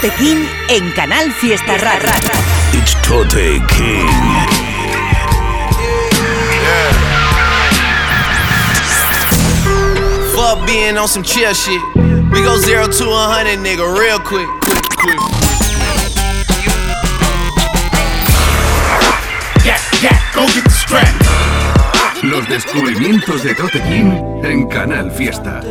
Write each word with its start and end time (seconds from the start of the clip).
Tote 0.00 0.14
King 0.18 0.46
en 0.68 0.92
Canal 0.92 1.32
Fiesta 1.32 1.78
Rara. 1.78 2.12
It's 2.74 2.94
Tote 3.02 3.62
King. 3.66 4.06
Fuck 10.34 10.66
being 10.66 10.98
on 10.98 11.08
some 11.08 11.22
chill 11.22 11.54
shit. 11.54 11.80
We 12.30 12.42
go 12.42 12.58
zero 12.58 12.88
to 12.88 13.04
a 13.08 13.26
hundred, 13.26 13.60
nigga, 13.60 13.86
real 13.98 14.18
quick, 14.18 14.46
quick, 14.60 14.84
quick. 14.98 15.18
Yeah, 19.64 19.80
yeah, 20.02 20.20
go 20.34 20.46
get 20.48 20.64
the 20.64 20.70
strap. 20.70 21.08
Los 22.22 22.46
descubrimientos 22.48 23.42
de 23.42 23.54
Tote 23.54 23.80
King 23.84 24.42
en 24.44 24.68
Canal 24.68 25.10
Fiesta. 25.10 25.62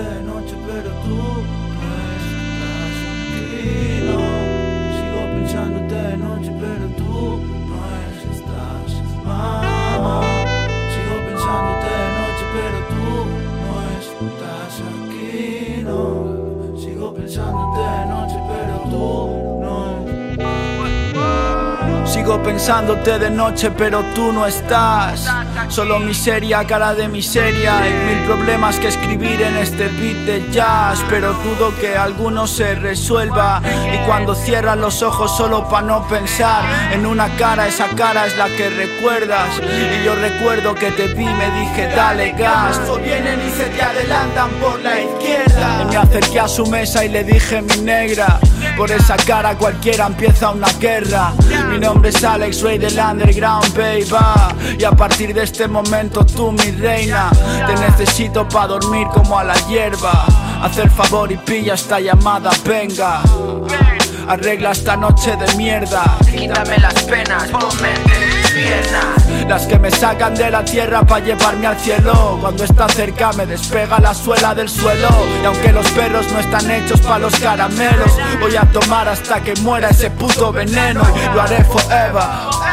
Pensándote 22.66 23.20
de 23.20 23.30
noche, 23.30 23.70
pero 23.70 24.04
tú 24.16 24.32
no 24.32 24.48
estás. 24.48 25.32
Solo 25.68 26.00
miseria, 26.00 26.66
cara 26.66 26.96
de 26.96 27.08
miseria. 27.08 27.78
Hay 27.78 27.94
mil 27.94 28.26
problemas 28.26 28.80
que 28.80 28.88
escribir 28.88 29.40
en 29.40 29.56
este 29.58 29.88
beat 29.88 30.26
de 30.26 30.52
jazz. 30.52 31.00
Pero 31.08 31.34
dudo 31.34 31.72
que 31.80 31.96
alguno 31.96 32.48
se 32.48 32.74
resuelva. 32.74 33.62
Y 33.94 34.04
cuando 34.08 34.34
cierras 34.34 34.78
los 34.78 35.04
ojos 35.04 35.38
solo 35.38 35.70
para 35.70 35.86
no 35.86 36.08
pensar 36.08 36.64
en 36.92 37.06
una 37.06 37.28
cara, 37.38 37.68
esa 37.68 37.88
cara 37.90 38.26
es 38.26 38.36
la 38.36 38.48
que 38.48 38.68
recuerdas. 38.72 39.62
Y 39.62 40.04
yo 40.04 40.16
recuerdo 40.16 40.74
que 40.74 40.90
te 40.90 41.10
vi, 41.10 41.26
me 41.26 41.52
dije, 41.60 41.88
dale 41.96 42.32
gas. 42.32 42.82
O 42.90 42.98
vienen 42.98 43.42
y 43.48 43.52
se 43.52 43.66
te 43.66 43.82
adelantan 43.84 44.50
por 44.60 44.82
la 44.82 45.02
izquierda. 45.02 45.84
Y 45.84 45.86
me 45.86 45.98
acerqué 45.98 46.40
a 46.40 46.48
su 46.48 46.66
mesa 46.66 47.06
y 47.06 47.10
le 47.10 47.24
dije, 47.24 47.62
mi 47.62 47.78
negra. 47.84 48.40
Por 48.78 48.92
esa 48.92 49.16
cara 49.16 49.56
cualquiera 49.56 50.08
empieza 50.08 50.52
una 50.52 50.68
guerra. 50.80 51.34
Mi 51.70 51.80
nombre 51.80 52.10
es 52.10 52.24
Alex, 52.24 52.62
rey 52.62 52.78
del 52.78 53.00
underground, 53.00 53.74
baby. 53.76 54.78
Y 54.78 54.84
a 54.84 54.92
partir 54.92 55.34
de 55.34 55.44
este 55.44 55.68
momento 55.68 56.26
tú, 56.26 56.52
mi 56.52 56.72
reina, 56.72 57.30
te 57.66 57.76
necesito 57.76 58.48
para 58.48 58.68
dormir 58.68 59.08
como 59.14 59.40
a 59.40 59.44
la 59.46 59.56
hierba. 59.68 60.26
Haz 60.62 60.78
el 60.78 60.90
favor 60.90 61.32
y 61.32 61.38
pilla 61.38 61.76
esta 61.76 62.00
llamada, 62.00 62.52
venga. 62.66 63.22
Arregla 64.28 64.72
esta 64.72 64.98
noche 64.98 65.36
de 65.38 65.56
mierda. 65.56 66.04
Quítame 66.30 66.78
las 66.78 67.04
penas, 67.04 67.50
ponme 67.50 68.15
Las 69.48 69.68
que 69.68 69.78
me 69.78 69.92
sacan 69.92 70.34
de 70.34 70.50
la 70.50 70.64
tierra 70.64 71.02
para 71.02 71.24
llevarme 71.24 71.68
al 71.68 71.78
cielo. 71.78 72.38
Cuando 72.42 72.64
está 72.64 72.88
cerca 72.90 73.32
me 73.34 73.46
despega 73.46 74.00
la 74.00 74.14
suela 74.14 74.56
del 74.56 74.70
suelo. 74.70 75.10
Y 75.42 75.46
aunque 75.46 75.72
los 75.72 75.88
perros 75.92 76.32
no 76.32 76.40
están 76.40 76.70
hechos 76.72 77.02
para 77.02 77.20
los 77.20 77.40
caramelos, 77.40 78.12
voy 78.40 78.56
a 78.56 78.64
tomar 78.72 79.08
hasta 79.08 79.42
que 79.42 79.54
muera 79.62 79.90
ese 79.90 80.10
puto 80.10 80.52
veneno. 80.52 81.02
Lo 81.34 81.42
haré 81.42 81.64
forever. 81.64 82.65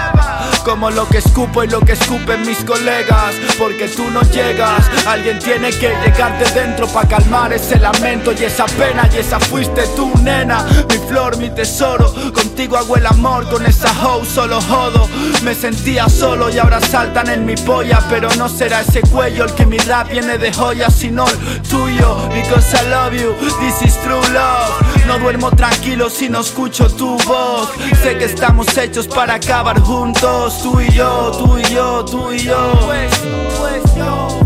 Como 0.64 0.91
lo 0.91 1.08
que 1.08 1.18
escupo 1.18 1.64
y 1.64 1.68
lo 1.68 1.80
que 1.80 1.92
escupen 1.92 2.42
mis 2.42 2.64
colegas. 2.64 3.34
Porque 3.58 3.88
tú 3.88 4.10
no 4.10 4.22
llegas 4.22 4.88
Alguien 5.06 5.38
tiene 5.38 5.70
que 5.70 5.92
llegarte 6.05 6.50
dentro 6.52 6.86
para 6.88 7.08
calmar 7.08 7.52
ese 7.52 7.78
lamento 7.78 8.32
y 8.32 8.44
esa 8.44 8.66
pena. 8.66 9.08
Y 9.12 9.18
esa 9.18 9.40
fuiste 9.40 9.83
tú, 9.96 10.12
nena 10.22 10.64
Mi 10.88 10.98
flor, 11.08 11.36
mi 11.36 11.50
tesoro. 11.50 12.12
Contigo 12.33 12.77
hago 12.77 12.96
el 12.96 13.06
amor, 13.06 13.48
con 13.50 13.66
esa 13.66 13.90
hoe 14.06 14.24
solo 14.24 14.60
jodo. 14.60 15.08
Me 15.42 15.55
sentía 15.55 16.08
solo 16.08 16.48
y 16.48 16.58
ahora 16.58 16.80
saltan 16.80 17.29
en 17.29 17.44
mi 17.44 17.56
polla. 17.56 18.00
Pero 18.08 18.29
no 18.36 18.48
será 18.48 18.83
ese 18.83 19.00
cuello 19.00 19.44
el 19.44 19.52
que 19.55 19.67
mi 19.67 19.79
rap 19.79 20.11
viene 20.11 20.39
de 20.39 20.52
joya 20.52 20.90
Sino 20.90 21.27
el 21.27 21.62
tuyo. 21.62 22.29
Because 22.29 22.77
I 22.77 22.89
love 22.89 23.14
you, 23.14 23.34
this 23.61 23.83
is 23.83 23.96
true 24.02 24.23
love. 24.33 25.06
No 25.06 25.18
duermo 25.18 25.50
tranquilo 25.50 26.08
si 26.08 26.29
no 26.29 26.40
escucho 26.40 26.89
tu 26.89 27.17
voz. 27.24 27.68
Sé 28.02 28.17
que 28.17 28.27
estamos 28.27 28.77
hechos 28.79 29.08
para 29.08 29.34
acabar 29.34 29.80
juntos 29.80 30.52
Tú 30.61 30.80
y 30.80 30.90
yo, 30.92 31.30
tú 31.33 31.58
y 31.58 31.64
yo, 31.73 32.05
tú 32.05 32.33
y 32.33 32.39
yo 32.39 32.89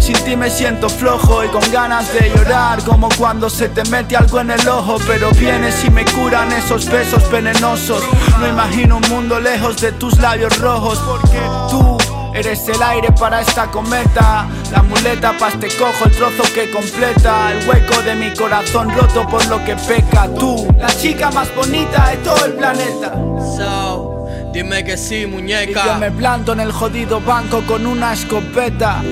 sin 0.06 0.14
ti 0.24 0.36
me 0.36 0.48
siento 0.48 0.88
flojo 0.88 1.42
y 1.42 1.48
con 1.48 1.68
ganas 1.72 2.12
de 2.12 2.30
llorar 2.30 2.80
Como 2.84 3.08
cuando 3.18 3.50
se 3.50 3.68
te 3.68 3.82
mete 3.90 4.16
algo 4.16 4.38
en 4.40 4.52
el 4.52 4.68
ojo 4.68 4.98
Pero 5.04 5.30
vienes 5.32 5.84
y 5.84 5.90
me 5.90 6.04
curan 6.04 6.52
esos 6.52 6.88
besos 6.88 7.28
venenosos 7.28 8.04
No 8.38 8.46
imagino 8.46 8.98
un 8.98 9.08
mundo 9.08 9.40
lejos 9.40 9.80
de 9.80 9.90
tus 9.90 10.18
labios 10.20 10.56
rojos 10.60 10.98
Porque 10.98 11.40
tú 11.70 11.98
Eres 12.36 12.68
el 12.68 12.82
aire 12.82 13.10
para 13.12 13.40
esta 13.40 13.70
cometa, 13.70 14.46
la 14.70 14.82
muleta 14.82 15.32
pa' 15.38 15.48
este 15.48 15.68
cojo, 15.68 16.04
el 16.04 16.10
trozo 16.10 16.42
que 16.54 16.70
completa, 16.70 17.50
el 17.50 17.66
hueco 17.66 18.02
de 18.02 18.14
mi 18.14 18.34
corazón 18.34 18.94
roto 18.94 19.26
por 19.26 19.46
lo 19.46 19.64
que 19.64 19.74
peca. 19.74 20.28
Tú, 20.38 20.68
la 20.78 20.88
chica 20.88 21.30
más 21.30 21.48
bonita 21.54 22.10
de 22.10 22.16
todo 22.18 22.44
el 22.44 22.52
planeta. 22.52 23.14
So, 23.56 24.15
dime 24.56 24.84
que 24.84 24.96
sí, 24.96 25.16
Y 25.16 25.22
yo 25.22 25.28
muñeca. 25.28 25.98
me 25.98 26.10
planto 26.10 26.52
en 26.54 26.60
el 26.60 26.72
jodido 26.72 27.20
banco 27.20 27.62
con 27.66 27.86
una 27.86 28.14
escopeta. 28.14 29.02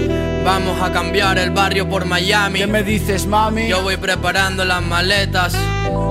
Vamos 0.43 0.81
a 0.83 0.91
cambiar 0.91 1.39
el 1.39 1.51
barrio 1.51 1.89
por 1.89 2.07
Miami. 2.07 2.61
¿Qué 2.61 2.67
me 2.67 2.83
dices, 2.83 3.27
mami? 3.27 3.69
Yo 3.69 3.83
voy 3.83 3.97
preparando 3.99 4.65
las 4.65 4.83
maletas. 4.83 5.55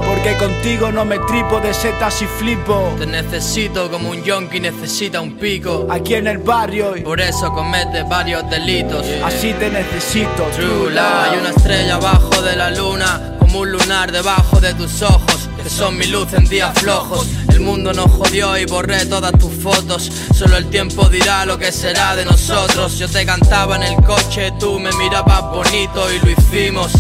Porque 0.06 0.38
contigo 0.38 0.92
no 0.92 1.04
me 1.06 1.18
tripo 1.20 1.60
de 1.60 1.74
setas 1.74 2.22
y 2.22 2.26
flipo. 2.26 2.96
Te 3.00 3.08
necesito 3.08 3.90
como 3.90 4.10
un 4.12 4.24
yonki 4.24 4.60
necesita 4.60 5.20
un 5.20 5.38
pico. 5.38 5.88
Aquí 5.90 6.14
en 6.14 6.28
el 6.28 6.38
barrio, 6.38 6.96
y 6.96 7.02
Por 7.02 7.20
eso 7.20 7.52
cometes 7.52 8.08
varios 8.08 8.48
delitos. 8.50 9.06
así 9.24 9.54
te 9.54 9.70
necesito. 9.72 10.44
True 10.56 10.92
love. 10.92 11.32
Hay 11.32 11.40
una 11.40 11.50
estrella 11.50 11.96
abajo 11.96 12.42
de 12.42 12.56
la 12.56 12.70
luna, 12.70 13.36
como 13.40 13.62
un 13.62 13.72
lunar 13.72 14.12
debajo 14.12 14.60
de 14.60 14.74
tus 14.76 15.02
ojos, 15.02 15.43
que 15.64 15.70
son 15.70 15.98
mi 15.98 16.06
luz 16.08 16.34
en 16.34 16.46
días 16.46 16.78
flojos. 16.80 17.28
El 17.50 17.62
mundo 17.62 17.94
nos 17.94 18.12
jodió 18.12 18.58
y 18.58 18.66
borré 18.66 19.06
todas 19.06 19.32
tus 19.40 19.52
fotos. 19.54 20.12
Solo 20.36 20.58
el 20.58 20.70
tiempo 20.70 21.08
dirá 21.10 21.46
lo 21.46 21.58
que 21.58 21.72
será 21.72 22.16
de 22.16 22.26
nosotros. 22.26 23.00
Yo 23.00 23.08
te 23.08 23.26
cantaba 23.26 23.78
en 23.78 23.84
el 23.84 23.96
coche, 24.04 24.52
tú 24.60 24.80
me 24.80 24.92
mirabas 24.94 25.42
bonito 25.44 26.12
y 26.12 26.20
lo 26.20 26.32
hicimos. 26.32 26.92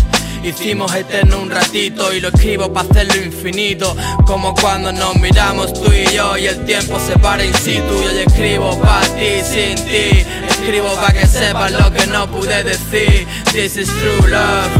Hicimos 0.43 0.93
eterno 0.93 1.39
un 1.39 1.49
ratito 1.49 2.13
y 2.13 2.19
lo 2.19 2.27
escribo 2.27 2.73
para 2.73 2.89
hacerlo 2.89 3.15
infinito 3.15 3.95
Como 4.25 4.53
cuando 4.53 4.91
nos 4.91 5.15
miramos 5.15 5.71
tú 5.71 5.89
y 5.89 6.13
yo 6.13 6.37
y 6.37 6.47
el 6.47 6.65
tiempo 6.65 6.99
se 6.99 7.17
para 7.17 7.45
in 7.45 7.53
situ 7.53 7.93
Y 8.03 8.07
hoy 8.07 8.23
escribo 8.27 8.77
para 8.81 9.07
ti, 9.15 9.41
sin 9.41 9.75
ti 9.85 10.25
Escribo 10.63 10.95
para 10.95 11.11
que 11.11 11.27
sepas 11.27 11.73
lo 11.73 11.91
que 11.91 12.07
no 12.07 12.25
pude 12.31 12.63
decir. 12.63 13.27
This 13.51 13.75
is 13.75 13.89
true 13.99 14.29
love, 14.29 14.71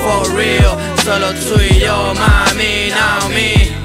for 0.00 0.32
real. 0.36 0.78
Solo 1.04 1.34
tú 1.34 1.60
y 1.60 1.80
yo, 1.80 2.14
mami, 2.14 2.90
now 2.90 3.28
me 3.28 3.77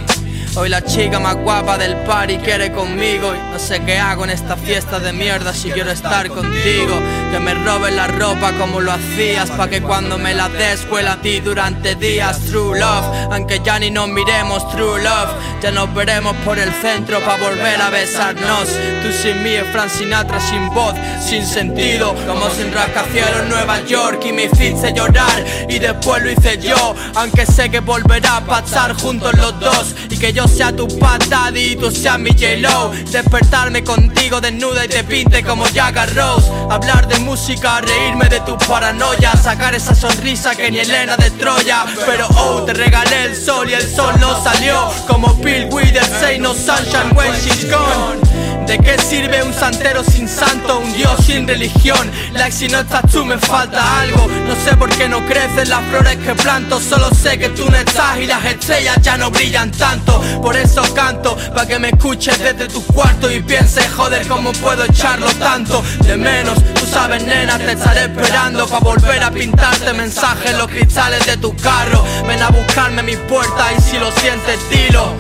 Hoy 0.56 0.70
la 0.70 0.84
chica 0.84 1.20
más 1.20 1.36
guapa 1.36 1.80
del 1.80 1.96
party 2.04 2.38
quiere 2.38 2.72
conmigo 2.72 3.34
Y 3.34 3.52
no 3.52 3.58
sé 3.58 3.82
qué 3.82 3.98
hago 3.98 4.24
en 4.24 4.30
esta 4.30 4.56
fiesta 4.56 5.00
de 5.00 5.12
mierda 5.12 5.52
si 5.52 5.72
quiero 5.72 5.90
estar 5.90 6.30
contigo. 6.30 6.94
Que 7.32 7.40
me 7.40 7.56
roben 7.56 7.96
la 7.96 8.06
ropa 8.06 8.52
como 8.60 8.80
lo 8.80 8.92
hacías 8.92 9.50
Pa' 9.50 9.68
que 9.68 9.82
cuando 9.82 10.20
me 10.20 10.36
la 10.36 10.50
des 10.50 10.86
huela 10.92 11.14
a 11.14 11.22
ti 11.22 11.40
durante 11.40 11.96
días. 11.96 12.40
True 12.42 12.80
love, 12.80 13.06
aunque 13.32 13.62
ya 13.64 13.80
ni 13.80 13.90
nos 13.90 14.08
miremos 14.10 14.70
True 14.70 15.02
love, 15.02 15.32
ya 15.60 15.72
nos 15.72 15.92
veremos 15.96 16.36
por 16.46 16.60
el 16.60 16.72
centro 16.72 17.20
Pa' 17.22 17.38
volver 17.38 17.82
a 17.82 17.90
besarnos. 17.90 18.68
Tú 19.02 19.12
sin 19.12 19.42
mí 19.42 19.56
Frank 19.72 19.90
Sinatra 19.90 20.40
sin 20.40 20.70
voz, 20.72 20.94
sin 21.20 21.48
sentido. 21.48 22.14
Como 22.28 22.48
sin 22.52 22.72
rascacielos 22.72 23.48
Nueva 23.50 23.82
York 23.86 24.24
Y 24.24 24.32
me 24.32 24.44
hiciste 24.44 24.94
llorar. 24.94 25.44
Y 25.68 25.80
después 25.80 26.22
lo 26.22 26.32
hice 26.32 26.60
yo 26.60 26.96
Aunque 27.16 27.48
sé 27.48 27.72
que 27.72 27.80
volverá 27.80 28.38
a 28.38 28.46
pasar 28.46 28.94
juntos 28.94 29.34
los 29.36 29.60
dos. 29.60 29.96
Y 30.12 30.18
que 30.18 30.32
sea 30.48 30.76
tu 30.76 30.88
Pat 31.00 31.24
Daddy 31.26 31.72
y 31.72 31.76
tú 31.76 31.92
seas 31.92 32.20
mi 32.20 32.32
J-Lo 32.32 32.92
Despertarme 33.12 33.84
contigo 33.84 34.42
desnuda 34.42 34.86
y 34.86 34.88
te 34.88 35.04
pinte 35.04 35.44
como 35.44 35.66
Jagger 35.66 36.16
Rose. 36.16 36.50
Hablar 36.70 37.08
de 37.08 37.20
música, 37.20 37.82
reírme 37.82 38.30
de 38.30 38.40
tus 38.42 38.64
paranoias 38.66 39.44
Sacar 39.44 39.76
esa 39.76 39.96
sonrisa 39.96 40.56
que 40.56 40.72
ni 40.72 40.80
Elena 40.80 41.18
de 41.18 41.30
Troya 41.32 41.86
Pero 42.06 42.28
oh, 42.38 42.64
te 42.64 42.74
regalé 42.74 43.26
el 43.26 43.36
sol 43.36 43.70
y 43.70 43.74
el 43.74 43.88
sol 43.88 44.14
no 44.20 44.42
salió. 44.44 44.90
Como 45.08 45.34
Bill 45.36 45.70
Withers 45.72 46.24
ain't 46.24 46.42
no 46.42 46.54
sunshine 46.54 47.16
when 47.16 47.32
she's 47.34 47.70
gone. 47.70 48.22
¿De 48.68 48.80
qué 48.80 48.98
sirve 48.98 49.44
un 49.44 49.54
santero 49.54 50.04
sin 50.04 50.28
santo, 50.28 50.80
un 50.80 50.94
dios 50.94 51.14
sin 51.26 51.48
religión? 51.48 52.10
Like 52.32 52.52
si 52.52 52.68
no 52.68 52.80
estás 52.80 53.04
tú 53.12 53.26
me 53.26 53.38
falta 53.38 54.00
algo. 54.00 54.28
No 54.48 54.56
sé 54.56 54.76
por 54.78 54.90
qué 54.90 55.10
no 55.10 55.26
crecen 55.26 55.70
las 55.70 55.84
flores 55.90 56.18
que 56.18 56.34
planto. 56.34 56.80
Solo 56.80 57.10
sé 57.14 57.38
que 57.38 57.50
tú 57.50 57.70
no 57.70 57.76
estás 57.76 58.20
y 58.20 58.26
las 58.26 58.44
estrellas 58.46 58.98
ya 59.02 59.18
no 59.18 59.32
brillan 59.32 59.70
tanto. 59.72 60.22
Por 60.42 60.56
eso 60.56 60.82
canto, 60.94 61.38
pa' 61.54 61.66
que 61.66 61.78
me 61.78 61.90
escuches 61.90 62.38
desde 62.40 62.68
tu 62.68 62.84
cuarto 62.88 63.32
Y 63.32 63.42
pienses, 63.42 63.88
joder, 63.94 64.28
cómo 64.28 64.52
puedo 64.54 64.84
echarlo 64.84 65.28
tanto 65.36 65.84
De 66.02 66.18
menos, 66.18 66.58
tú 66.74 66.86
sabes 66.86 67.24
nena, 67.24 67.58
te 67.58 67.74
estaré 67.74 68.04
esperando 68.04 68.68
Pa' 68.68 68.80
volver 68.80 69.24
a 69.24 69.32
pintarte 69.32 69.94
mensajes 69.94 70.52
en 70.52 70.58
los 70.58 70.68
cristales 70.68 71.26
de 71.26 71.38
tu 71.38 71.56
carro. 71.58 72.04
Ven 72.28 72.42
a 72.42 72.50
buscarme 72.50 73.04
mi 73.04 73.16
puerta 73.16 73.72
y 73.78 73.82
si 73.82 73.98
lo 74.00 74.12
sientes 74.12 74.60
dilo 74.70 75.14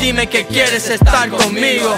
Dime 0.00 0.28
que 0.28 0.46
quieres 0.46 0.88
estar 0.88 1.28
conmigo. 1.28 1.94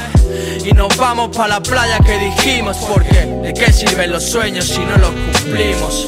Y 0.64 0.72
nos 0.72 0.96
vamos 0.96 1.36
pa' 1.36 1.46
la 1.46 1.60
playa 1.60 1.98
que 1.98 2.18
dijimos 2.18 2.76
Porque 2.88 3.26
¿de 3.42 3.52
qué 3.52 3.72
sirven 3.72 4.10
los 4.12 4.24
sueños 4.24 4.66
si 4.66 4.78
no 4.80 4.96
los 4.96 5.10
cumplimos? 5.10 6.06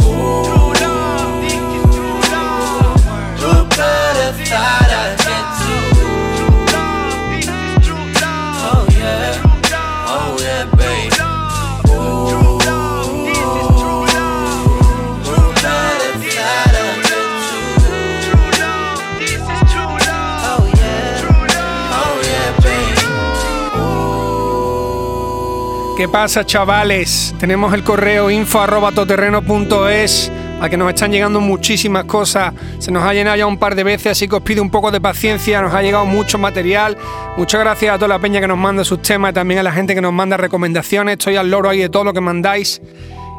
¿Qué 26.05 26.09
pasa, 26.09 26.45
chavales? 26.45 27.35
Tenemos 27.39 27.73
el 27.73 27.83
correo 27.83 28.31
info 28.31 28.61
arroba 28.61 28.91
a 28.91 30.69
que 30.69 30.77
nos 30.77 30.89
están 30.91 31.11
llegando 31.11 31.41
muchísimas 31.41 32.05
cosas. 32.05 32.53
Se 32.79 32.93
nos 32.93 33.05
ha 33.05 33.15
llenado 33.15 33.39
ya 33.39 33.47
un 33.47 33.57
par 33.57 33.75
de 33.75 33.85
veces, 33.85 34.13
así 34.13 34.29
que 34.29 34.37
os 34.37 34.43
pido 34.43 34.61
un 34.61 34.69
poco 34.69 34.91
de 34.91 35.01
paciencia. 35.01 35.63
Nos 35.63 35.73
ha 35.73 35.81
llegado 35.81 36.05
mucho 36.05 36.37
material. 36.37 36.99
Muchas 37.39 37.59
gracias 37.59 37.95
a 37.95 37.97
toda 37.97 38.09
la 38.09 38.19
peña 38.19 38.39
que 38.43 38.47
nos 38.47 38.59
manda 38.59 38.85
sus 38.85 39.01
temas 39.01 39.31
y 39.31 39.33
también 39.33 39.61
a 39.61 39.63
la 39.63 39.73
gente 39.73 39.95
que 39.95 40.03
nos 40.03 40.13
manda 40.13 40.37
recomendaciones. 40.37 41.15
Estoy 41.15 41.37
al 41.37 41.51
loro 41.51 41.71
ahí 41.71 41.79
de 41.79 41.89
todo 41.89 42.05
lo 42.05 42.13
que 42.13 42.21
mandáis. 42.21 42.83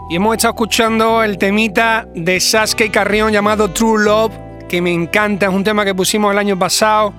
Y 0.09 0.15
hemos 0.15 0.35
estado 0.35 0.55
escuchando 0.55 1.21
el 1.21 1.37
temita 1.37 2.07
de 2.15 2.39
Sasuke 2.39 2.89
Carrión 2.89 3.31
llamado 3.31 3.69
True 3.69 4.05
Love, 4.05 4.33
que 4.67 4.81
me 4.81 4.91
encanta. 4.91 5.45
Es 5.45 5.53
un 5.53 5.63
tema 5.63 5.85
que 5.85 5.93
pusimos 5.93 6.31
el 6.31 6.39
año 6.39 6.57
pasado 6.57 7.13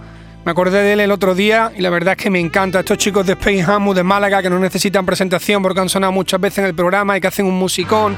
me 0.47 0.53
acordé 0.53 0.81
de 0.81 0.93
él 0.93 1.01
el 1.01 1.11
otro 1.11 1.35
día 1.35 1.73
y 1.77 1.83
la 1.83 1.91
verdad 1.91 2.15
es 2.17 2.23
que 2.23 2.31
me 2.31 2.39
encanta. 2.39 2.79
Estos 2.79 2.99
chicos 2.99 3.27
de 3.27 3.33
Spain 3.33 3.69
Hamu 3.69 3.93
de 3.93 4.05
Málaga 4.05 4.41
que 4.41 4.49
no 4.49 4.61
necesitan 4.61 5.05
presentación 5.05 5.61
porque 5.61 5.81
han 5.81 5.89
sonado 5.89 6.13
muchas 6.13 6.41
veces 6.41 6.59
en 6.59 6.67
el 6.67 6.75
programa 6.75 7.17
y 7.17 7.21
que 7.21 7.27
hacen 7.27 7.47
un 7.47 7.59
musicón. 7.59 8.17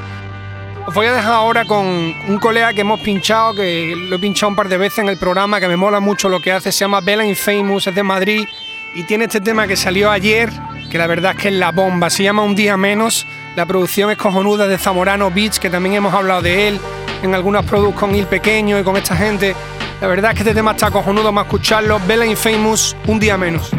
Os 0.86 0.92
voy 0.92 1.06
a 1.06 1.14
dejar 1.14 1.32
ahora 1.32 1.64
con 1.64 1.86
un 1.86 2.38
colega 2.38 2.74
que 2.74 2.82
hemos 2.82 3.00
pinchado, 3.00 3.54
que 3.54 3.94
lo 3.96 4.16
he 4.16 4.18
pinchado 4.18 4.50
un 4.50 4.56
par 4.56 4.68
de 4.68 4.76
veces 4.76 4.98
en 4.98 5.08
el 5.08 5.16
programa, 5.16 5.58
que 5.58 5.68
me 5.68 5.78
mola 5.78 6.00
mucho 6.00 6.28
lo 6.28 6.38
que 6.40 6.52
hace. 6.52 6.70
Se 6.70 6.80
llama 6.80 7.00
Bella 7.00 7.24
Infamous, 7.24 7.86
es 7.86 7.94
de 7.94 8.02
Madrid 8.02 8.46
y 8.94 9.04
tiene 9.04 9.24
este 9.24 9.40
tema 9.40 9.66
que 9.66 9.76
salió 9.76 10.10
ayer, 10.10 10.50
que 10.90 10.98
la 10.98 11.06
verdad 11.06 11.32
es 11.34 11.42
que 11.42 11.48
es 11.48 11.54
la 11.54 11.72
bomba. 11.72 12.10
Se 12.10 12.24
llama 12.24 12.42
Un 12.42 12.54
Día 12.54 12.76
Menos. 12.76 13.26
La 13.56 13.64
producción 13.64 14.10
es 14.10 14.18
cojonuda 14.18 14.68
de 14.68 14.76
Zamorano 14.76 15.30
Beats, 15.30 15.58
que 15.58 15.70
también 15.70 15.94
hemos 15.94 16.12
hablado 16.12 16.42
de 16.42 16.68
él 16.68 16.80
en 17.22 17.34
algunos 17.34 17.64
productos 17.64 18.00
con 18.00 18.14
Il 18.14 18.26
Pequeño 18.26 18.78
y 18.78 18.82
con 18.82 18.96
esta 18.96 19.16
gente. 19.16 19.54
La 20.00 20.06
verdad 20.06 20.30
es 20.32 20.36
que 20.36 20.42
este 20.42 20.54
tema 20.54 20.72
está 20.72 20.90
cojonudo 20.90 21.32
más 21.32 21.46
escucharlo. 21.46 22.00
Bella 22.06 22.24
Infamous, 22.24 22.96
un 23.06 23.18
día 23.18 23.36
menos. 23.36 23.70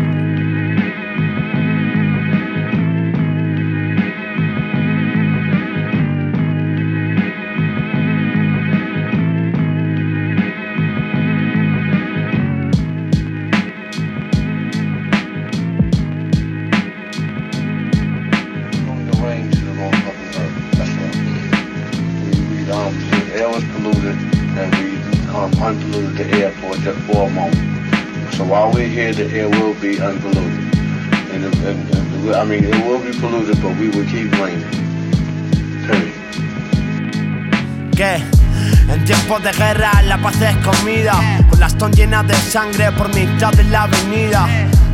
De 39.38 39.52
guerra, 39.52 40.02
la 40.04 40.18
paz 40.18 40.42
es 40.42 40.56
comida. 40.58 41.14
Con 41.50 41.60
las 41.60 41.78
ton 41.78 41.92
llenas 41.92 42.28
de 42.28 42.34
sangre 42.36 42.92
por 42.94 43.14
mitad 43.14 43.52
de 43.54 43.64
la 43.66 43.84
avenida. 43.84 44.48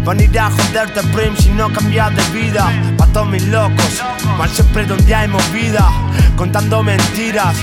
Van 0.03 0.19
a 0.19 0.51
joderte, 0.51 1.01
prim, 1.13 1.35
si 1.37 1.49
no 1.49 1.71
cambias 1.71 2.15
de 2.15 2.39
vida. 2.39 2.71
Pa' 2.97 3.07
todos 3.07 3.27
mis 3.27 3.43
locos, 3.47 4.03
mal 4.37 4.49
siempre 4.49 4.85
donde 4.85 5.15
hay 5.15 5.27
movida. 5.27 5.89
Contando 6.35 6.83
mentiras, 6.83 7.55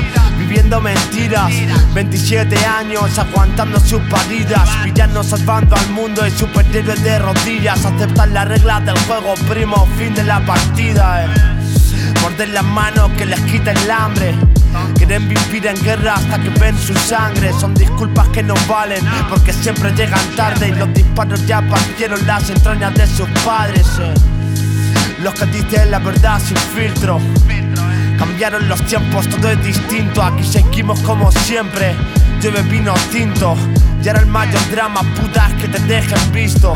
viviendo 0.52 0.82
mentiras. 0.82 1.50
27 1.94 2.66
años 2.66 3.18
aguantando 3.18 3.80
sus 3.80 4.02
paridas. 4.02 4.68
Villanos 4.84 5.28
salvando 5.28 5.74
al 5.74 5.88
mundo 5.90 6.26
y 6.26 6.30
superhéroes 6.30 7.02
de 7.02 7.18
rodillas. 7.18 7.82
Aceptan 7.86 8.34
las 8.34 8.48
reglas 8.48 8.84
del 8.84 8.98
juego, 9.06 9.32
primo, 9.48 9.88
fin 9.96 10.14
de 10.14 10.24
la 10.24 10.44
partida. 10.44 11.24
Eh. 11.24 11.28
Morder 12.20 12.50
las 12.50 12.64
manos 12.64 13.10
que 13.16 13.24
les 13.24 13.40
quita 13.40 13.72
el 13.72 13.90
hambre. 13.90 14.34
Quieren 14.96 15.26
vivir 15.26 15.66
en 15.66 15.82
guerra 15.82 16.16
hasta 16.16 16.38
que 16.38 16.50
ven 16.50 16.76
su 16.78 16.94
sangre. 16.96 17.50
Son 17.58 17.72
disculpas 17.72 18.28
que 18.28 18.42
no 18.42 18.54
valen 18.68 19.02
porque 19.30 19.54
siempre 19.54 19.90
llegan 19.92 20.26
tarde 20.36 20.68
y 20.68 20.72
los 20.72 20.92
disparos 20.92 21.46
ya 21.46 21.62
partieron 21.62 22.26
las 22.26 22.50
entrañas 22.50 22.94
de 22.94 23.06
sus 23.06 23.28
padres. 23.42 23.86
Eh. 24.00 24.14
Los 25.22 25.32
que 25.32 25.46
dicen 25.46 25.90
la 25.90 25.98
verdad 25.98 26.38
sin 26.46 26.58
filtro. 26.58 27.18
Cambiaron 28.22 28.68
los 28.68 28.80
tiempos, 28.86 29.28
todo 29.28 29.50
es 29.50 29.64
distinto. 29.64 30.22
Aquí 30.22 30.44
seguimos 30.44 31.00
como 31.00 31.32
siempre. 31.32 31.96
Lleve 32.40 32.62
vino 32.62 32.94
tinto. 33.10 33.56
Y 34.00 34.06
ahora 34.06 34.20
el 34.20 34.26
mayor 34.26 34.60
drama, 34.70 35.00
putas 35.16 35.52
que 35.54 35.66
te 35.66 35.80
dejen 35.80 36.32
visto. 36.32 36.72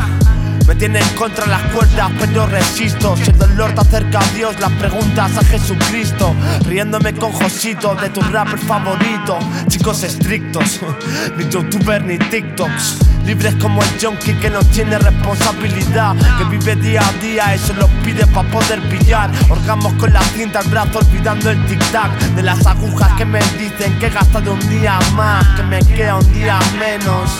Me 0.67 0.75
tienen 0.75 1.07
contra 1.15 1.45
las 1.47 1.61
cuerdas, 1.71 2.11
pero 2.19 2.45
resisto. 2.45 3.15
Si 3.15 3.29
el 3.31 3.37
dolor 3.37 3.73
te 3.73 3.81
acerca 3.81 4.19
a 4.19 4.27
Dios, 4.35 4.59
las 4.59 4.71
preguntas 4.73 5.37
a 5.37 5.43
Jesucristo. 5.45 6.35
Riéndome 6.65 7.13
con 7.13 7.31
Josito 7.31 7.95
de 7.95 8.09
tu 8.09 8.19
rapper 8.19 8.59
favorito. 8.59 9.39
Chicos 9.69 10.03
estrictos, 10.03 10.81
ni 11.37 11.47
youtuber 11.47 12.03
ni 12.03 12.17
TikToks. 12.17 12.97
Libres 13.25 13.55
como 13.55 13.81
el 13.81 13.89
junkie 14.01 14.33
que 14.33 14.49
no 14.49 14.59
tiene 14.59 14.97
responsabilidad. 14.99 16.15
Que 16.37 16.43
vive 16.43 16.75
día 16.75 17.01
a 17.01 17.13
día 17.23 17.57
se 17.57 17.73
lo 17.73 17.87
pide 18.03 18.27
para 18.27 18.49
poder 18.51 18.81
pillar. 18.89 19.31
Orgamos 19.49 19.93
con 19.93 20.11
la 20.11 20.21
cinta 20.21 20.59
al 20.59 20.67
brazo, 20.67 20.99
olvidando 20.99 21.49
el 21.49 21.65
tic-tac 21.65 22.11
de 22.35 22.43
las 22.43 22.65
agujas 22.67 23.13
que 23.13 23.23
me 23.23 23.39
dicen 23.57 23.97
que 23.99 24.07
he 24.07 24.09
gastado 24.09 24.53
un 24.53 24.69
día 24.69 24.99
más. 25.15 25.47
Que 25.55 25.63
me 25.63 25.79
queda 25.79 26.17
un 26.17 26.33
día 26.33 26.59
menos. 26.77 27.31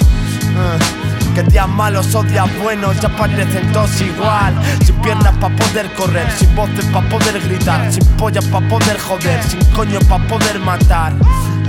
Ah. 0.57 1.16
Que 1.37 1.43
días 1.43 1.69
malos 1.69 2.15
o 2.15 2.23
días 2.23 2.49
buenos 2.63 2.99
ya 2.99 3.09
parecen 3.09 3.71
todos 3.71 4.01
igual. 4.01 4.55
Sin 4.83 4.95
piernas 5.03 5.37
pa' 5.37 5.49
poder 5.49 5.87
correr, 5.93 6.27
sin 6.31 6.55
voces 6.55 6.83
pa' 6.85 7.01
poder 7.01 7.39
gritar 7.39 7.93
Sin 7.93 8.03
pollas 8.17 8.43
pa' 8.45 8.59
poder 8.61 8.97
joder, 8.99 9.43
sin 9.43 9.63
coño 9.75 9.99
pa' 10.09 10.17
poder 10.17 10.57
matar. 10.59 11.13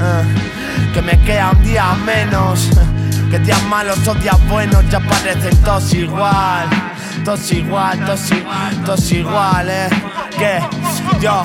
Ah, 0.01 0.23
Que 0.95 1.03
me 1.03 1.21
queda 1.21 1.51
un 1.51 1.63
día 1.63 1.85
menos 2.07 2.71
Que 3.31 3.39
días 3.41 3.63
malos 3.65 4.09
o 4.09 4.15
días 4.15 4.41
buenos 4.49 4.89
ya 4.89 5.01
parecen 5.01 5.55
todos 5.63 5.93
igual. 5.93 6.67
Todos 7.23 7.53
igual, 7.53 8.03
todos 8.07 8.31
igual, 8.31 8.85
todos 8.87 9.13
igual, 9.13 9.69
eh. 9.69 9.91
Que 10.39 10.61
yo 11.21 11.45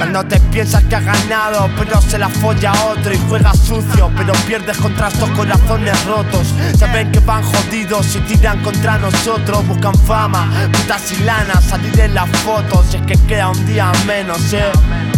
cuando 0.00 0.24
te 0.24 0.40
piensas 0.40 0.82
que 0.84 0.96
has 0.96 1.04
ganado, 1.04 1.68
pero 1.76 2.00
se 2.00 2.16
la 2.16 2.30
folla 2.30 2.72
otro 2.86 3.12
y 3.12 3.18
juegas 3.28 3.58
sucio, 3.58 4.10
pero 4.16 4.32
pierdes 4.46 4.78
contra 4.78 5.08
estos 5.08 5.28
corazones 5.32 6.06
rotos. 6.06 6.54
Saben 6.78 7.12
que 7.12 7.18
van 7.18 7.42
jodidos 7.42 8.16
y 8.16 8.20
tiran 8.20 8.62
contra 8.62 8.96
nosotros, 8.96 9.68
buscan 9.68 9.94
fama, 9.94 10.48
putas 10.72 11.12
y 11.12 11.22
lana, 11.24 11.60
salir 11.60 12.00
en 12.00 12.14
las 12.14 12.30
fotos. 12.38 12.86
Y 12.94 12.96
es 12.96 13.02
que 13.02 13.26
queda 13.26 13.50
un 13.50 13.66
día 13.66 13.92
menos, 14.06 14.40
¿eh? 14.54 14.72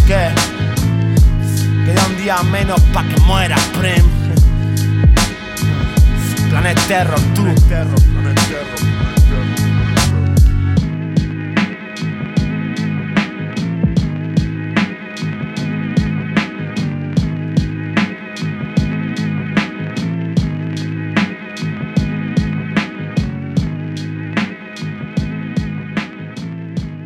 ¿Qué? 0.05 0.27
Queda 1.85 2.05
un 2.05 2.17
día 2.17 2.43
menos 2.43 2.81
pa' 2.93 3.03
que 3.03 3.21
muera, 3.21 3.55
Prim. 3.79 4.03
Planet 6.49 6.87
Terror, 6.89 7.21
tú. 7.33 7.43
Planet 7.43 7.67
Terror. 7.69 8.92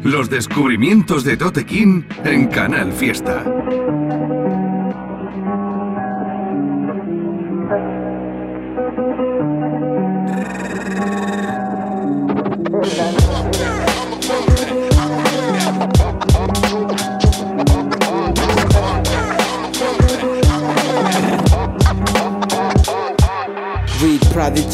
Los 0.07 0.29
descubrimientos 0.29 1.25
de 1.25 1.35
Tote 1.35 1.65
King 1.65 2.03
en 2.23 2.47
Canal 2.47 2.93
Fiesta. 2.93 3.43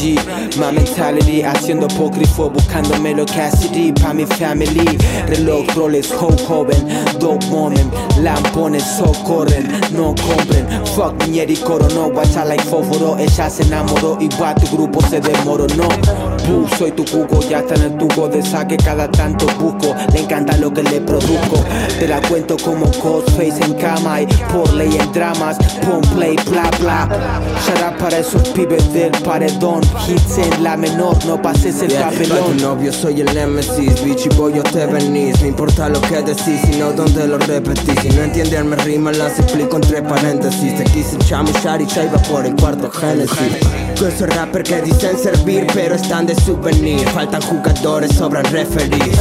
My 0.03 0.69
mentality 0.74 1.43
Haciendo 1.43 1.86
apócrifo, 1.86 2.50
buscando 2.50 3.00
Melo 3.00 3.25
Cassidy 3.25 3.93
Pa' 3.93 4.13
mi 4.13 4.25
family, 4.25 4.86
reloj 5.27 5.65
Rolex, 5.75 6.12
Hope 6.12 6.43
joven 6.43 6.88
Dope 7.19 7.45
moment, 7.48 7.93
lampones 8.19 8.83
socorren. 8.83 9.72
No 9.91 10.13
compren, 10.15 10.67
fuck 10.93 11.15
Nieri 11.27 11.55
coronó 11.55 12.10
Guacha 12.12 12.43
like 12.43 12.63
fósforo, 12.65 13.17
ella 13.17 13.50
se 13.50 13.63
enamoró 13.63 14.17
Igual 14.19 14.55
tu 14.55 14.75
grupo 14.75 15.01
se 15.07 15.22
desmoronó 15.22 15.88
Boo, 16.48 16.67
soy 16.77 16.91
tu 16.91 17.05
cuco, 17.05 17.39
ya 17.39 17.60
está 17.60 17.75
en 17.75 17.83
el 17.83 17.98
tubo 17.98 18.27
de 18.27 18.43
saque. 18.43 18.75
Cada 18.75 19.10
tanto 19.10 19.45
busco, 19.57 19.95
le 20.12 20.19
encanta 20.19 20.57
lo 20.57 20.74
que 20.74 20.83
le 20.83 21.00
produzco. 21.00 21.63
Te 21.98 22.05
la 22.05 22.19
cuento 22.22 22.57
como 22.57 22.86
Ghostface 23.01 23.63
en 23.63 23.74
cama 23.75 24.22
Y 24.22 24.27
por 24.51 24.74
ley 24.74 24.98
en 25.00 25.12
dramas, 25.13 25.57
pon 25.86 26.01
play, 26.13 26.36
bla 26.50 26.69
bla. 26.81 27.07
Shout 27.65 27.81
out 27.81 27.98
para 27.98 28.17
esos 28.17 28.41
pibes 28.50 28.91
del 28.91 29.12
paredón 29.24 29.81
Hits 30.07 30.38
en 30.38 30.63
la 30.63 30.75
menor, 30.75 31.23
no 31.25 31.41
pases 31.41 31.81
el 31.81 31.89
Yeah, 31.89 32.09
papelón. 32.09 32.39
pa' 32.39 32.45
tu 32.45 32.53
novio 32.55 32.91
soy 32.91 33.21
el 33.21 33.33
Nemesis 33.33 34.03
Bitch 34.03 34.25
y 34.25 34.29
voy 34.35 34.53
te 34.71 34.85
venís. 34.88 35.39
No 35.41 35.47
importa 35.47 35.88
lo 35.89 36.01
que 36.01 36.21
decís, 36.21 36.59
sino 36.65 36.91
dónde 36.91 37.27
lo 37.27 37.38
repetís 37.38 38.00
Si 38.01 38.09
no 38.09 38.23
entiendes 38.23 38.65
me 38.65 38.75
rimas, 38.77 39.17
las 39.17 39.39
explico 39.39 39.77
entre 39.77 40.01
paréntesis. 40.01 40.75
Te 40.77 40.83
quise 40.85 41.17
chamuchar 41.19 41.81
y 41.81 41.85
ya 41.85 42.03
iba 42.05 42.17
por 42.23 42.45
el 42.45 42.55
cuarto 42.55 42.89
Génesis. 42.91 43.38
Con 43.97 44.07
esos 44.09 44.29
rappers 44.35 44.67
que 44.69 44.81
dicen 44.81 45.17
servir 45.17 45.67
pero 45.73 45.95
están 45.95 46.25
de 46.25 46.35
souvenir. 46.35 47.07
Faltan 47.09 47.41
jugadores, 47.41 48.12
sobran 48.15 48.45
referees. 48.45 49.17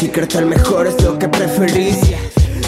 Si 0.00 0.08
crees 0.08 0.34
el 0.36 0.46
mejor 0.46 0.86
es 0.86 1.02
lo 1.02 1.18
que 1.18 1.28
preferís 1.28 1.96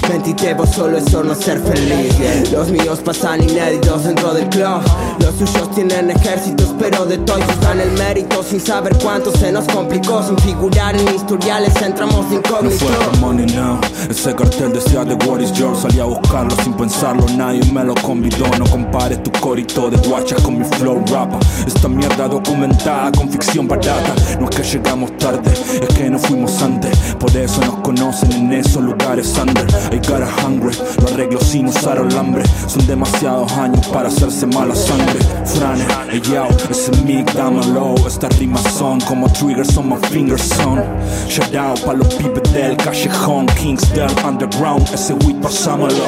Mentite, 0.08 0.54
vos 0.54 0.70
solo 0.70 0.96
es 0.96 1.12
no 1.12 1.34
ser 1.34 1.60
feliz 1.60 2.50
Los 2.50 2.70
míos 2.70 3.00
pasan 3.04 3.42
inéditos 3.42 4.04
dentro 4.04 4.32
del 4.32 4.48
club. 4.48 4.80
Los 5.18 5.34
suyos 5.34 5.70
tienen 5.74 6.10
ejércitos 6.10 6.74
pero 6.78 7.04
de 7.04 7.18
todos 7.18 7.60
dan 7.60 7.80
el 7.80 7.90
mérito. 7.92 8.42
Sin 8.42 8.60
saber 8.60 8.96
cuánto 9.02 9.30
se 9.32 9.52
nos 9.52 9.66
complicó 9.66 10.22
Sin 10.22 10.38
figurar 10.38 10.96
en 10.96 11.14
historiales 11.14 11.74
entramos 11.82 12.30
de 12.30 12.36
No 12.36 12.40
incógnito 12.40 12.86
fue 12.86 13.04
por 13.04 13.18
money 13.18 13.46
now 13.54 13.78
Ese 14.08 14.34
cartel 14.34 14.72
decía 14.72 15.04
de 15.04 15.14
What 15.26 15.40
is 15.40 15.52
yours 15.52 15.80
Salí 15.80 16.00
a 16.00 16.04
buscarlo 16.04 16.56
sin 16.62 16.72
pensarlo. 16.74 17.26
Nadie 17.36 17.60
me 17.72 17.84
lo 17.84 17.94
convidó. 17.96 18.46
No 18.58 18.64
compares 18.64 19.22
tu 19.22 19.30
corito 19.40 19.90
de 19.90 19.98
guachas 20.08 20.40
con 20.42 20.58
mi 20.58 20.64
flow 20.64 21.04
rapa 21.10 21.38
Esta 21.66 21.88
mierda 21.88 22.28
documentada 22.28 23.12
con 23.12 23.28
ficción 23.28 23.68
barata. 23.68 24.14
No 24.40 24.48
es 24.48 24.56
que 24.56 24.62
llegamos 24.62 25.16
tarde 25.18 25.52
Es 25.52 25.94
que 25.94 26.08
no 26.08 26.18
fuimos 26.18 26.62
antes. 26.62 26.96
Por 27.18 27.36
eso 27.36 27.60
nos 27.60 27.76
conocen 27.80 28.32
en 28.32 28.52
esos 28.54 28.82
lugares 28.82 29.36
under 29.38 29.66
I 29.98 30.00
got 30.02 30.22
a 30.22 30.26
hungry 30.26 30.72
Lo 31.00 31.08
arreglo 31.08 31.40
sin 31.40 31.66
usar 31.66 31.98
alambre 31.98 32.44
Son 32.68 32.86
demasiados 32.86 33.50
años 33.52 33.84
para 33.88 34.08
hacerse 34.08 34.46
mala 34.46 34.74
sangre. 34.74 35.18
Frane, 35.44 35.84
ey 36.12 36.20
yo, 36.20 36.46
ese 36.70 36.92
mic 37.02 37.32
dámelo 37.32 37.96
Estas 38.06 38.38
rimas 38.38 38.62
son 38.62 39.00
como 39.00 39.28
triggers 39.32 39.76
on 39.76 39.88
my 39.88 39.96
fingers 40.08 40.42
son. 40.42 40.84
Shout 41.28 41.54
out 41.56 41.80
pa' 41.84 41.94
los 41.94 42.14
pibes 42.14 42.52
del 42.52 42.76
callejón. 42.76 43.46
Kings 43.56 43.92
del 43.92 44.10
underground 44.24 44.88
Ese 44.92 45.14
weed 45.14 45.40
pasámoslo 45.40 46.04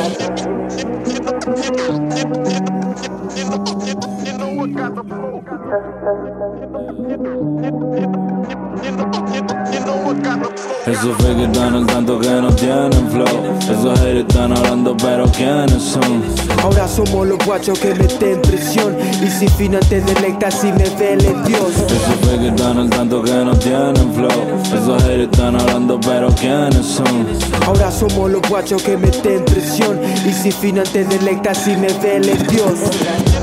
Esos 10.86 11.16
fake 11.18 11.42
están 11.42 11.74
al 11.76 11.86
tanto 11.86 12.18
que 12.18 12.28
no 12.28 12.52
tienen 12.56 13.08
flow. 13.10 13.24
Esos 13.62 14.00
haters 14.00 14.20
están 14.28 14.56
hablando 14.56 14.96
pero 14.96 15.26
¿quiénes 15.26 15.80
son? 15.80 16.24
Ahora 16.60 16.88
somos 16.88 17.28
los 17.28 17.38
guachos 17.46 17.78
que 17.78 17.94
meten 17.94 18.42
presión. 18.42 18.96
Y 19.22 19.30
si 19.30 19.46
final 19.46 19.80
te 19.88 20.00
delectas 20.00 20.54
si 20.54 20.72
me 20.72 20.90
vele 20.98 21.32
Dios. 21.46 21.76
Esos 21.86 22.28
fake 22.28 22.48
están 22.48 22.78
al 22.78 22.90
tanto 22.90 23.22
que 23.22 23.32
no 23.32 23.56
tienen 23.56 24.12
flow. 24.12 24.30
Esos 24.64 25.00
haters 25.04 25.30
están 25.30 25.54
hablando 25.54 26.00
pero 26.00 26.34
¿quiénes 26.34 26.84
son? 26.84 27.28
Ahora 27.64 27.92
somos 27.92 28.28
los 28.28 28.42
guachos 28.48 28.82
que 28.82 28.96
meten 28.96 29.44
presión. 29.44 30.00
Y 30.26 30.32
si 30.32 30.50
final 30.50 30.88
te 30.88 31.04
delectas 31.04 31.58
si 31.58 31.76
me 31.76 31.92
vele 31.92 32.34
Dios 32.48 33.39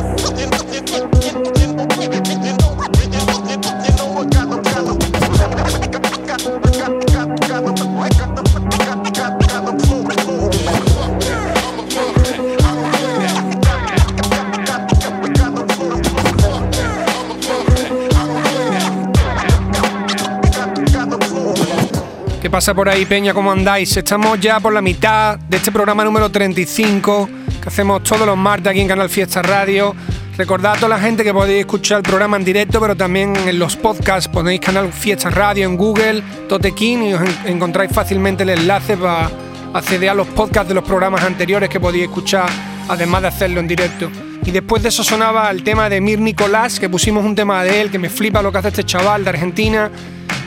pasa 22.57 22.73
por 22.73 22.89
ahí, 22.89 23.05
Peña? 23.05 23.35
¿Cómo 23.35 23.51
andáis? 23.51 23.95
Estamos 23.97 24.39
ya 24.39 24.59
por 24.59 24.73
la 24.73 24.81
mitad 24.81 25.37
de 25.37 25.57
este 25.57 25.71
programa 25.71 26.03
número 26.03 26.31
35 26.31 27.29
que 27.61 27.69
hacemos 27.69 28.01
todos 28.01 28.25
los 28.25 28.35
martes 28.35 28.71
aquí 28.71 28.79
en 28.81 28.87
Canal 28.87 29.09
Fiesta 29.11 29.43
Radio. 29.43 29.95
Recordad 30.35 30.71
a 30.73 30.75
toda 30.77 30.89
la 30.89 30.99
gente 30.99 31.23
que 31.23 31.31
podéis 31.31 31.59
escuchar 31.59 31.97
el 31.97 32.03
programa 32.03 32.35
en 32.35 32.43
directo, 32.43 32.81
pero 32.81 32.97
también 32.97 33.35
en 33.47 33.59
los 33.59 33.75
podcasts. 33.75 34.27
Ponéis 34.27 34.59
Canal 34.59 34.91
Fiesta 34.91 35.29
Radio 35.29 35.65
en 35.65 35.77
Google, 35.77 36.23
Totequín 36.49 37.03
y 37.03 37.13
os 37.13 37.21
en- 37.21 37.53
encontráis 37.53 37.91
fácilmente 37.91 38.41
el 38.41 38.49
enlace 38.49 38.97
para 38.97 39.29
acceder 39.75 40.09
a 40.09 40.15
los 40.15 40.25
podcasts 40.25 40.67
de 40.69 40.73
los 40.73 40.83
programas 40.83 41.21
anteriores 41.23 41.69
que 41.69 41.79
podéis 41.79 42.05
escuchar, 42.05 42.49
además 42.89 43.21
de 43.21 43.27
hacerlo 43.27 43.59
en 43.59 43.67
directo. 43.67 44.09
Y 44.45 44.49
después 44.49 44.81
de 44.81 44.89
eso 44.89 45.03
sonaba 45.03 45.51
el 45.51 45.61
tema 45.61 45.89
de 45.89 46.01
Mir 46.01 46.19
Nicolás, 46.19 46.79
que 46.79 46.89
pusimos 46.89 47.23
un 47.23 47.35
tema 47.35 47.63
de 47.63 47.81
él, 47.81 47.91
que 47.91 47.99
me 47.99 48.09
flipa 48.09 48.41
lo 48.41 48.51
que 48.51 48.57
hace 48.57 48.69
este 48.69 48.83
chaval 48.83 49.23
de 49.25 49.29
Argentina, 49.29 49.91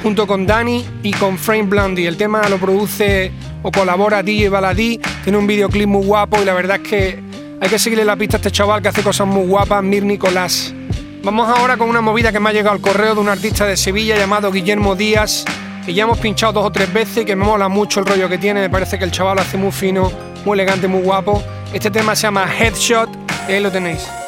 junto 0.02 0.26
con 0.26 0.46
Dani 0.46 0.84
y 1.02 1.12
con 1.12 1.38
Frame 1.38 1.64
Blondie. 1.64 2.06
El 2.06 2.16
tema 2.16 2.48
lo 2.48 2.58
produce 2.58 3.30
o 3.62 3.70
colabora 3.70 4.22
DJ 4.22 4.48
Baladí, 4.48 5.00
tiene 5.22 5.38
un 5.38 5.46
videoclip 5.46 5.86
muy 5.86 6.04
guapo 6.04 6.40
y 6.40 6.44
la 6.44 6.54
verdad 6.54 6.80
es 6.82 6.88
que 6.88 7.22
hay 7.60 7.68
que 7.68 7.78
seguirle 7.78 8.04
la 8.04 8.16
pista 8.16 8.36
a 8.36 8.38
este 8.38 8.50
chaval 8.50 8.80
que 8.80 8.88
hace 8.88 9.02
cosas 9.02 9.26
muy 9.26 9.46
guapas, 9.46 9.82
Mir 9.82 10.02
Nicolás. 10.04 10.72
Vamos 11.22 11.48
ahora 11.48 11.76
con 11.76 11.90
una 11.90 12.00
movida 12.00 12.32
que 12.32 12.40
me 12.40 12.48
ha 12.48 12.52
llegado 12.52 12.74
al 12.74 12.80
correo 12.80 13.14
de 13.14 13.20
un 13.20 13.28
artista 13.28 13.66
de 13.66 13.76
Sevilla 13.76 14.16
llamado 14.16 14.50
Guillermo 14.50 14.96
Díaz, 14.96 15.44
que 15.84 15.92
ya 15.92 16.04
hemos 16.04 16.18
pinchado 16.18 16.54
dos 16.54 16.64
o 16.64 16.72
tres 16.72 16.90
veces 16.92 17.18
y 17.18 17.24
que 17.26 17.36
me 17.36 17.44
mola 17.44 17.68
mucho 17.68 18.00
el 18.00 18.06
rollo 18.06 18.28
que 18.28 18.38
tiene, 18.38 18.60
me 18.60 18.70
parece 18.70 18.98
que 18.98 19.04
el 19.04 19.10
chaval 19.10 19.36
lo 19.36 19.42
hace 19.42 19.58
muy 19.58 19.72
fino, 19.72 20.10
muy 20.46 20.54
elegante, 20.54 20.88
muy 20.88 21.02
guapo. 21.02 21.42
Este 21.74 21.90
tema 21.90 22.16
se 22.16 22.22
llama 22.22 22.48
Headshot, 22.58 23.10
y 23.48 23.52
ahí 23.52 23.60
lo 23.60 23.70
tenéis. 23.70 24.19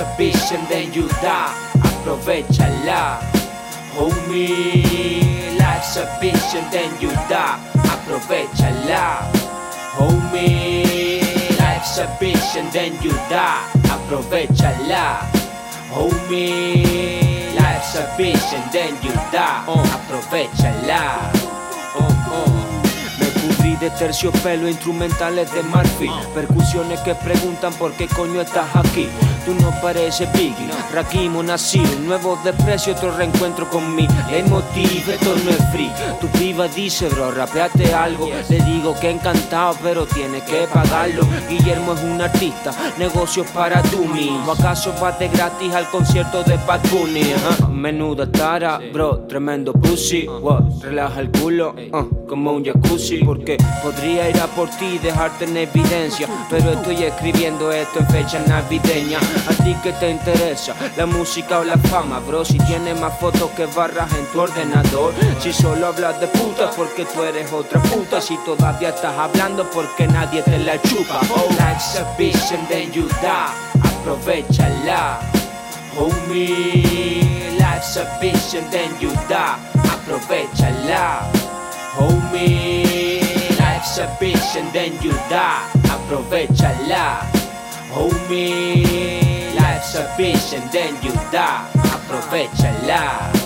And 0.00 0.66
then 0.68 0.94
you 0.94 1.06
die. 1.20 1.52
Aprovechala, 1.84 3.20
homie. 3.92 5.58
Life's 5.58 5.98
and 6.54 6.72
then 6.72 6.90
you 7.02 7.10
die. 7.28 7.60
Aprovechala, 7.84 9.30
homie. 9.92 11.20
Life's 11.58 11.98
and 12.56 12.72
then 12.72 12.94
you 13.02 13.12
die. 13.28 13.60
Aprovechala, 13.92 15.20
homie. 15.92 17.54
Life's 17.54 17.96
and 18.54 18.72
then 18.72 18.94
you 19.04 19.12
die. 19.30 19.64
Aprovechala. 19.68 21.30
Oh, 21.94 22.32
oh. 22.32 22.80
Me 23.20 23.26
pudrí 23.26 23.76
de 23.76 23.90
terciopelo, 23.90 24.66
instrumentales 24.66 25.52
de 25.52 25.62
marfil 25.64 26.10
Percusiones 26.34 27.00
que 27.00 27.14
preguntan 27.14 27.74
por 27.74 27.92
qué 27.92 28.06
coño 28.06 28.40
estás 28.40 28.74
aquí 28.74 29.06
Tú 29.44 29.54
no 29.54 29.70
pareces 29.80 30.30
Biggie, 30.32 30.70
Rakim 30.92 31.36
o 31.36 31.42
Nasir 31.42 31.86
Un 31.98 32.06
nuevo 32.06 32.38
desprecio, 32.44 32.92
otro 32.92 33.16
reencuentro 33.16 33.68
con 33.70 33.94
mí 33.94 34.06
Leitmotiv, 34.30 35.10
esto 35.10 35.34
no 35.44 35.50
es 35.50 35.70
free. 35.72 35.90
Tu 36.20 36.26
piba 36.38 36.68
dice, 36.68 37.08
bro, 37.08 37.30
rapeate 37.30 37.92
algo 37.94 38.28
Le 38.48 38.60
digo 38.62 38.94
que 39.00 39.10
encantado, 39.10 39.76
pero 39.82 40.06
tienes 40.06 40.42
que 40.42 40.66
pagarlo. 40.72 41.22
Guillermo 41.48 41.94
es 41.94 42.02
un 42.02 42.20
artista, 42.20 42.72
negocios 42.98 43.46
para 43.48 43.82
tú 43.82 44.04
mismo. 44.04 44.52
¿Acaso 44.52 44.92
vas 45.00 45.18
de 45.18 45.28
gratis 45.28 45.72
al 45.74 45.88
concierto 45.90 46.42
de 46.42 46.56
Bad 46.66 46.80
Bunny? 46.90 47.20
menuda 47.80 48.30
tara, 48.30 48.78
bro, 48.92 49.20
tremendo 49.26 49.72
pussy. 49.72 50.26
Wow, 50.26 50.80
relaja 50.82 51.20
el 51.20 51.30
culo, 51.30 51.74
uh, 51.92 52.26
como 52.26 52.52
un 52.52 52.64
jacuzzi. 52.64 53.18
Porque 53.24 53.56
podría 53.82 54.28
ir 54.28 54.38
a 54.38 54.46
por 54.46 54.68
ti 54.70 54.86
y 54.94 54.98
dejarte 54.98 55.44
en 55.44 55.56
evidencia. 55.56 56.28
Pero 56.50 56.72
estoy 56.72 57.04
escribiendo 57.04 57.72
esto 57.72 58.00
en 58.00 58.06
fecha 58.08 58.42
navideña. 58.46 59.18
A 59.48 59.62
ti 59.62 59.74
que 59.82 59.92
te 59.92 60.10
interesa, 60.10 60.74
la 60.96 61.06
música 61.06 61.58
o 61.60 61.64
la 61.64 61.76
fama, 61.76 62.20
bro. 62.20 62.44
Si 62.44 62.58
tienes 62.58 62.98
más 63.00 63.18
fotos 63.18 63.50
que 63.52 63.66
barras 63.66 64.12
en 64.14 64.26
tu 64.26 64.40
ordenador. 64.40 65.12
Si 65.40 65.52
solo 65.52 65.86
hablas 65.88 66.20
de 66.20 66.26
puta 66.28 66.70
porque 66.76 67.04
tú 67.04 67.22
eres 67.22 67.52
otra 67.52 67.80
puta. 67.82 68.20
Si 68.20 68.36
todavía 68.44 68.90
estás 68.90 69.16
hablando 69.16 69.68
porque 69.70 70.06
nadie 70.06 70.42
te 70.42 70.58
la 70.58 70.80
chupa. 70.82 71.20
Oh, 71.34 71.48
life's 71.58 71.96
a 71.98 72.04
bitch 72.16 72.52
and 72.52 72.68
then 72.68 72.92
you 72.92 73.08
die. 73.20 73.52
Aprovechala. 73.82 75.20
Homie, 75.96 77.58
life's 77.58 77.96
a 77.96 78.04
bitch 78.20 78.54
and 78.58 78.70
then 78.70 78.90
you 79.00 79.10
die. 79.28 79.56
Aprovechala. 79.90 81.30
Homie, 81.96 83.20
life's 83.58 83.98
a 83.98 84.06
bitch 84.20 84.56
and 84.56 84.72
then 84.72 84.92
you 85.02 85.12
die. 85.28 85.68
Aprovechala. 85.88 87.39
Homie, 87.92 89.54
life's 89.56 89.94
a 89.96 90.06
bitch 90.16 90.56
and 90.56 90.70
then 90.72 90.94
you 91.02 91.12
die. 91.32 91.68
Aprovechala. 91.74 93.39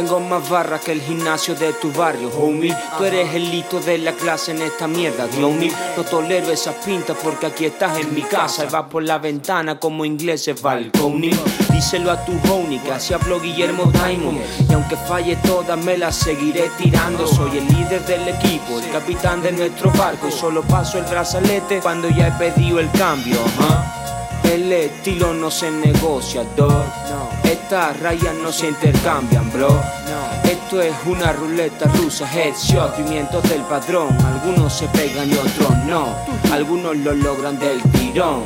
Tengo 0.00 0.18
más 0.18 0.48
barras 0.48 0.80
que 0.80 0.92
el 0.92 1.02
gimnasio 1.02 1.54
de 1.54 1.74
tu 1.74 1.92
barrio, 1.92 2.30
homie. 2.38 2.74
Tú 2.96 3.04
eres 3.04 3.34
el 3.34 3.52
hito 3.52 3.80
de 3.80 3.98
la 3.98 4.12
clase 4.12 4.52
en 4.52 4.62
esta 4.62 4.88
mierda, 4.88 5.26
homie. 5.44 5.70
No 5.94 6.04
tolero 6.04 6.50
esas 6.50 6.74
pintas 6.76 7.18
porque 7.22 7.44
aquí 7.44 7.66
estás 7.66 7.98
en 7.98 8.14
mi 8.14 8.22
casa 8.22 8.64
y 8.64 8.68
vas 8.70 8.86
por 8.86 9.02
la 9.02 9.18
ventana 9.18 9.78
como 9.78 10.06
ingleses 10.06 10.62
balcony. 10.62 11.32
Díselo 11.70 12.10
a 12.10 12.24
tu 12.24 12.32
homie 12.50 12.80
que 12.80 12.92
así 12.92 13.12
habló 13.12 13.38
Guillermo 13.42 13.92
Diamond. 13.92 14.40
Y 14.70 14.72
aunque 14.72 14.96
falle 14.96 15.36
todas, 15.44 15.76
me 15.76 15.98
las 15.98 16.16
seguiré 16.16 16.70
tirando. 16.78 17.26
Soy 17.26 17.58
el 17.58 17.66
líder 17.66 18.02
del 18.06 18.26
equipo, 18.26 18.78
el 18.78 18.90
capitán 18.90 19.42
de 19.42 19.52
nuestro 19.52 19.90
barco. 19.90 20.28
Y 20.28 20.32
solo 20.32 20.62
paso 20.62 20.96
el 20.96 21.04
brazalete 21.04 21.80
cuando 21.80 22.08
ya 22.08 22.28
he 22.28 22.32
pedido 22.32 22.80
el 22.80 22.90
cambio. 22.92 23.36
¿ah? 23.58 23.89
El 24.70 24.76
estilo 24.84 25.34
no 25.34 25.50
se 25.50 25.68
negocia, 25.68 26.44
dog. 26.56 26.84
Estas 27.42 27.98
rayas 27.98 28.36
no 28.36 28.52
se 28.52 28.68
intercambian, 28.68 29.50
bro. 29.50 29.82
Esto 30.44 30.80
es 30.80 30.94
una 31.06 31.32
ruleta 31.32 31.86
rusa, 31.86 32.24
headshot, 32.32 32.94
pimientos 32.94 33.42
del 33.48 33.62
padrón. 33.62 34.16
Algunos 34.24 34.72
se 34.72 34.86
pegan 34.86 35.28
y 35.28 35.32
otros 35.32 35.76
no. 35.86 36.14
Algunos 36.52 36.96
lo 36.98 37.14
logran 37.14 37.58
del 37.58 37.82
tirón. 37.82 38.44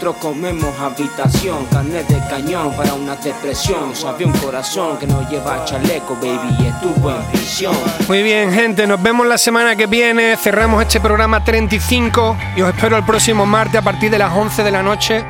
Otros 0.00 0.16
comemos 0.16 0.74
habitación, 0.80 1.66
carne 1.66 2.02
de 2.04 2.18
cañón 2.30 2.74
para 2.74 2.94
una 2.94 3.16
depresión. 3.16 3.94
Sabe 3.94 4.24
un 4.24 4.32
corazón 4.32 4.96
que 4.96 5.06
no 5.06 5.28
lleva 5.28 5.62
chaleco, 5.66 6.14
baby, 6.14 6.56
y 6.58 6.68
estuvo 6.68 7.10
en 7.10 7.22
prisión. 7.24 7.74
Muy 8.08 8.22
bien, 8.22 8.50
gente, 8.50 8.86
nos 8.86 9.02
vemos 9.02 9.26
la 9.26 9.36
semana 9.36 9.76
que 9.76 9.86
viene. 9.86 10.38
Cerramos 10.38 10.80
este 10.80 11.02
programa 11.02 11.44
35 11.44 12.34
y 12.56 12.62
os 12.62 12.74
espero 12.74 12.96
el 12.96 13.04
próximo 13.04 13.44
martes 13.44 13.76
a 13.78 13.82
partir 13.82 14.10
de 14.10 14.16
las 14.16 14.32
11 14.32 14.62
de 14.62 14.70
la 14.70 14.82
noche. 14.82 15.22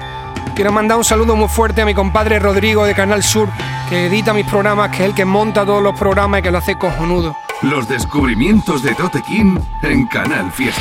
Quiero 0.55 0.71
mandar 0.71 0.99
un 0.99 1.05
saludo 1.05 1.35
muy 1.35 1.49
fuerte 1.49 1.83
a 1.83 1.85
mi 1.85 1.93
compadre 1.93 2.39
Rodrigo 2.39 2.85
de 2.85 2.95
Canal 2.95 3.25
Sur, 3.25 3.49
que 3.89 4.07
edita 4.07 4.33
mis 4.33 4.47
programas, 4.47 4.91
que 4.91 5.03
es 5.03 5.09
el 5.09 5.17
que 5.17 5.25
monta 5.25 5.67
todos 5.67 5.83
los 5.83 5.99
programas 5.99 6.39
y 6.39 6.43
que 6.45 6.53
lo 6.53 6.59
hace 6.59 6.79
cojonudo. 6.79 7.37
Los 7.63 7.89
descubrimientos 7.89 8.85
de 8.85 8.95
Tote 8.95 9.21
King 9.23 9.59
en 9.83 10.07
Canal 10.07 10.53
Fiesta. 10.53 10.81